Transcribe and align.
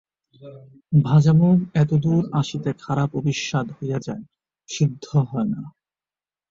ভাজা 1.01 1.33
মুগ 1.33 1.57
এতদূর 1.75 2.23
আসিতে 2.33 2.71
খারাপ 2.81 3.09
ও 3.15 3.19
বিস্বাদ 3.25 3.67
হইয়া 3.77 3.99
যায়, 3.99 4.23
সিদ্ধ 4.69 5.05
হয় 5.29 5.47
না। 5.53 5.61